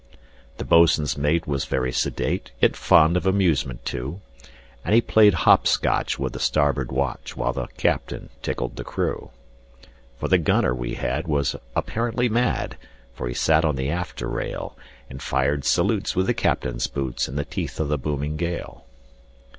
[0.57, 4.19] The boatswain's mate was very sedate, Yet fond of amusement, too;
[4.83, 9.29] And he played hop scotch with the starboard watch, While the captain tickled the crew.
[10.19, 12.77] And the gunner we had was apparently mad,
[13.13, 14.75] For he sat on the after rail,
[15.07, 18.85] And fired salutes with the captain's boots, In the teeth of the booming gale.